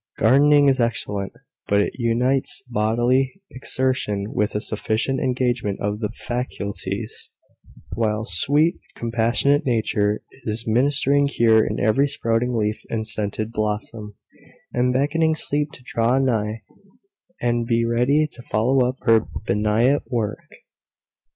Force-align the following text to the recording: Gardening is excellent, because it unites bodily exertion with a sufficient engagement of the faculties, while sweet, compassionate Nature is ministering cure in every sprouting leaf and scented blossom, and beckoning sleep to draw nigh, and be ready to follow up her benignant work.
Gardening 0.17 0.65
is 0.65 0.79
excellent, 0.81 1.31
because 1.67 1.83
it 1.89 1.99
unites 1.99 2.63
bodily 2.67 3.39
exertion 3.51 4.33
with 4.33 4.55
a 4.55 4.59
sufficient 4.59 5.19
engagement 5.19 5.79
of 5.79 5.99
the 5.99 6.09
faculties, 6.09 7.29
while 7.93 8.25
sweet, 8.25 8.79
compassionate 8.95 9.63
Nature 9.63 10.23
is 10.45 10.65
ministering 10.65 11.27
cure 11.27 11.63
in 11.63 11.79
every 11.79 12.07
sprouting 12.07 12.55
leaf 12.57 12.81
and 12.89 13.05
scented 13.05 13.51
blossom, 13.51 14.15
and 14.73 14.91
beckoning 14.91 15.35
sleep 15.35 15.71
to 15.73 15.83
draw 15.83 16.17
nigh, 16.17 16.63
and 17.39 17.67
be 17.67 17.85
ready 17.85 18.25
to 18.25 18.41
follow 18.41 18.83
up 18.89 18.97
her 19.03 19.27
benignant 19.45 20.11
work. 20.11 20.51